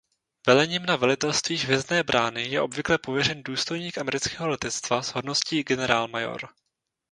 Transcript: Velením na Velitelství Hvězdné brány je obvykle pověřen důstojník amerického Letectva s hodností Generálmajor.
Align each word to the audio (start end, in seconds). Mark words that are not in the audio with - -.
Velením 0.47 0.85
na 0.85 0.95
Velitelství 0.95 1.57
Hvězdné 1.57 2.03
brány 2.03 2.47
je 2.47 2.61
obvykle 2.61 2.97
pověřen 2.97 3.43
důstojník 3.43 3.97
amerického 3.97 4.47
Letectva 4.49 5.01
s 5.01 5.13
hodností 5.15 5.63
Generálmajor. 5.63 6.47